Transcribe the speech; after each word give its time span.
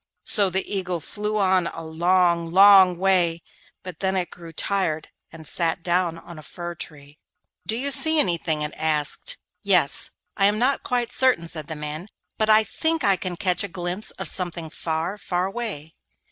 So 0.23 0.49
the 0.49 0.65
Eagle 0.67 0.99
flew 0.99 1.37
on 1.37 1.67
a 1.67 1.83
long, 1.83 2.51
long 2.51 2.97
way, 2.97 3.43
but 3.83 3.99
then 3.99 4.15
it 4.15 4.31
grew 4.31 4.51
tired 4.51 5.09
and 5.31 5.45
sat 5.45 5.83
down 5.83 6.17
on 6.17 6.39
a 6.39 6.41
fir 6.41 6.73
tree. 6.73 7.19
'Do 7.67 7.77
you 7.77 7.91
see 7.91 8.19
anything?' 8.19 8.61
it 8.61 8.73
asked. 8.77 9.37
'Yes; 9.61 10.09
I 10.35 10.47
am 10.47 10.57
not 10.57 10.81
quite 10.81 11.11
certain,' 11.11 11.47
said 11.47 11.67
the 11.67 11.75
man, 11.75 12.07
'but 12.39 12.49
I 12.49 12.63
think 12.63 13.03
I 13.03 13.15
can 13.15 13.35
catch 13.35 13.63
a 13.63 13.67
glimpse 13.67 14.09
of 14.17 14.27
something 14.27 14.71
far, 14.71 15.19
far 15.19 15.45
away. 15.45 15.93